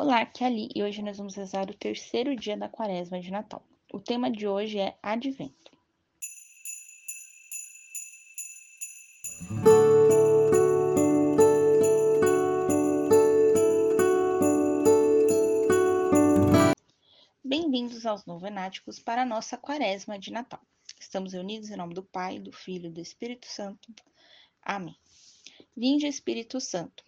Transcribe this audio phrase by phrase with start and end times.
[0.00, 3.32] Olá, aqui é Ali e hoje nós vamos rezar o terceiro dia da quaresma de
[3.32, 3.66] Natal.
[3.92, 5.72] O tema de hoje é Advento.
[17.44, 20.60] Bem-vindos aos novenáticos para a nossa quaresma de Natal.
[21.00, 23.92] Estamos reunidos em nome do Pai, do Filho e do Espírito Santo.
[24.62, 24.94] Amém.
[25.76, 27.07] Vinde, Espírito Santo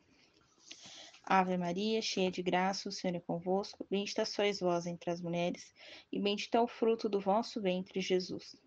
[1.33, 3.87] Ave Maria, cheia de graça, o Senhor é convosco.
[3.89, 5.73] Bendita sois vós entre as mulheres,
[6.11, 8.57] e bendito é o fruto do vosso ventre, Jesus.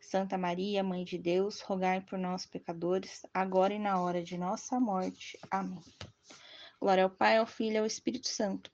[0.00, 4.80] Santa Maria, Mãe de Deus, rogai por nós, pecadores, agora e na hora de nossa
[4.80, 5.38] morte.
[5.48, 5.78] Amém.
[6.80, 8.68] Glória ao Pai, ao Filho e ao Espírito Santo,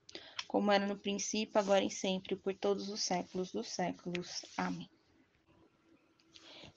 [0.47, 4.47] como era no princípio, agora e sempre, por todos os séculos dos séculos.
[4.56, 4.89] Amém.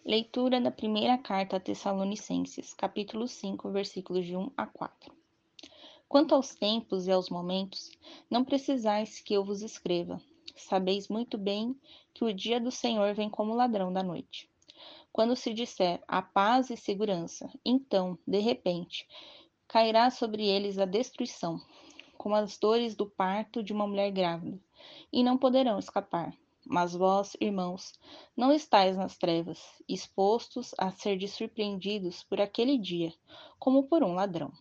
[0.04, 5.21] Leitura da primeira carta a Tessalonicenses, capítulo 5, versículos de 1 a 4.
[6.12, 7.90] Quanto aos tempos e aos momentos,
[8.30, 10.22] não precisais que eu vos escreva.
[10.58, 11.74] Sabeis muito bem
[12.14, 14.50] que o dia do Senhor vem como ladrão da noite.
[15.10, 19.08] Quando se disser a paz e segurança, então, de repente,
[19.70, 21.62] cairá sobre eles a destruição,
[22.18, 24.60] como as dores do parto de uma mulher grávida,
[25.14, 26.36] e não poderão escapar.
[26.66, 27.94] Mas vós, irmãos,
[28.36, 33.14] não estáis nas trevas, expostos a ser surpreendidos por aquele dia,
[33.58, 34.52] como por um ladrão.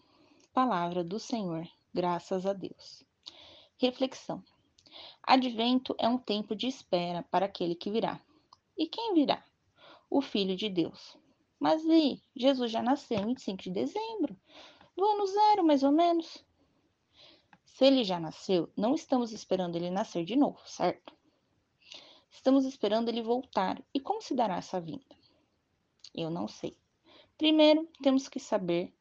[0.53, 3.05] Palavra do Senhor, graças a Deus.
[3.79, 4.43] Reflexão:
[5.23, 8.21] Advento é um tempo de espera para aquele que virá.
[8.77, 9.45] E quem virá?
[10.11, 11.17] O Filho de Deus.
[11.61, 14.37] Mas e Jesus já nasceu em 25 de dezembro,
[14.97, 16.45] do ano zero, mais ou menos.
[17.65, 21.15] Se ele já nasceu, não estamos esperando ele nascer de novo, certo?
[22.29, 23.81] Estamos esperando ele voltar.
[23.95, 25.17] E como se dará essa vinda?
[26.13, 26.77] Eu não sei.
[27.39, 28.93] Primeiro, temos que saber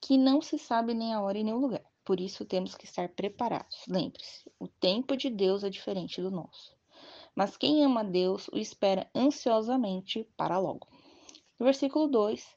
[0.00, 1.84] que não se sabe nem a hora e nem o lugar.
[2.04, 3.84] Por isso temos que estar preparados.
[3.86, 6.74] Lembre-se, o tempo de Deus é diferente do nosso.
[7.34, 10.88] Mas quem ama Deus o espera ansiosamente para logo.
[11.58, 12.56] No versículo 2,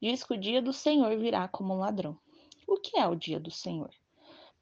[0.00, 2.18] diz que o dia do Senhor virá como um ladrão.
[2.66, 3.90] O que é o dia do Senhor?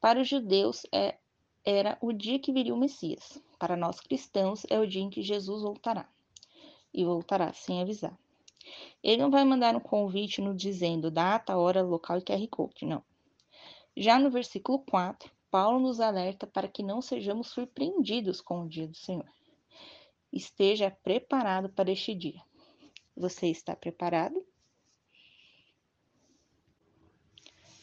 [0.00, 1.18] Para os judeus é,
[1.64, 3.42] era o dia que viria o Messias.
[3.58, 6.08] Para nós cristãos é o dia em que Jesus voltará.
[6.94, 8.18] E voltará sem avisar.
[9.02, 13.02] Ele não vai mandar um convite no dizendo data, hora, local e QR Code, não.
[13.96, 18.86] Já no versículo 4, Paulo nos alerta para que não sejamos surpreendidos com o dia
[18.86, 19.28] do Senhor.
[20.32, 22.40] Esteja preparado para este dia.
[23.16, 24.44] Você está preparado?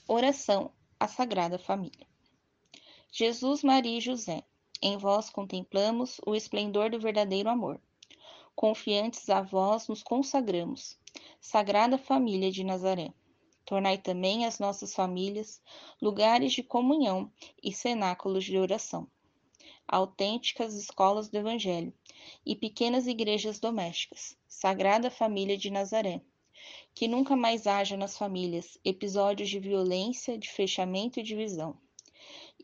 [0.07, 2.07] Oração à Sagrada Família.
[3.11, 4.43] Jesus, Maria e José,
[4.81, 7.81] em vós contemplamos o esplendor do verdadeiro amor.
[8.55, 10.97] Confiantes a vós nos consagramos,
[11.39, 13.13] Sagrada Família de Nazaré.
[13.65, 15.61] Tornai também as nossas famílias
[16.01, 17.31] lugares de comunhão
[17.61, 19.07] e cenáculos de oração,
[19.87, 21.93] autênticas escolas do Evangelho
[22.45, 24.37] e pequenas igrejas domésticas.
[24.47, 26.21] Sagrada Família de Nazaré.
[26.93, 31.77] Que nunca mais haja nas famílias episódios de violência, de fechamento e divisão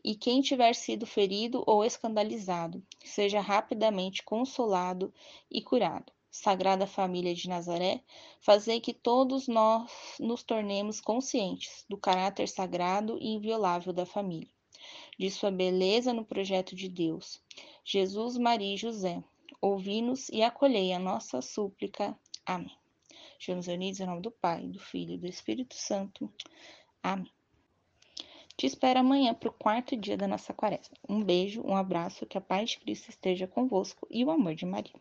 [0.04, 5.12] e quem tiver sido ferido ou escandalizado, seja rapidamente consolado
[5.50, 6.12] e curado.
[6.34, 8.02] Sagrada Família de Nazaré,
[8.40, 9.88] fazei que todos nós
[10.18, 14.50] nos tornemos conscientes do caráter sagrado e inviolável da família,
[15.16, 17.40] de sua beleza no projeto de Deus.
[17.84, 19.22] Jesus, Maria e José,
[19.60, 22.18] ouvi-nos e acolhei a nossa súplica.
[22.44, 22.76] Amém.
[23.38, 26.28] Estamos unidos em nome do Pai, do Filho e do Espírito Santo.
[27.00, 27.30] Amém.
[28.56, 30.96] Te espero amanhã para o quarto dia da nossa quaresma.
[31.08, 34.66] Um beijo, um abraço, que a paz de Cristo esteja convosco e o amor de
[34.66, 35.00] Maria.